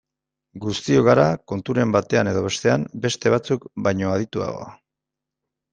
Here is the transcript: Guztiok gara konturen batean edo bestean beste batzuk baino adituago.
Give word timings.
Guztiok 0.61 1.05
gara 1.07 1.25
konturen 1.51 1.93
batean 1.97 2.31
edo 2.33 2.41
bestean 2.49 2.89
beste 3.05 3.35
batzuk 3.35 3.69
baino 3.89 4.13
adituago. 4.17 4.71